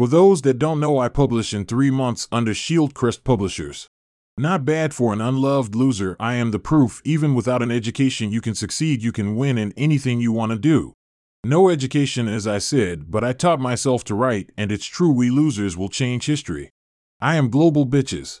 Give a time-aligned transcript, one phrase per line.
[0.00, 3.86] For those that don't know, I publish in three months under Shieldcrest Publishers.
[4.38, 6.16] Not bad for an unloved loser.
[6.18, 9.74] I am the proof, even without an education, you can succeed, you can win in
[9.76, 10.94] anything you want to do.
[11.44, 15.28] No education, as I said, but I taught myself to write, and it's true we
[15.28, 16.70] losers will change history.
[17.20, 18.40] I am Global Bitches.